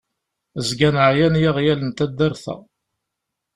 [0.67, 2.55] Zgan εyan yiɣyal n taddart-a.